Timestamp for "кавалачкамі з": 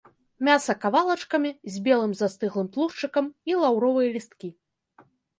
0.83-1.83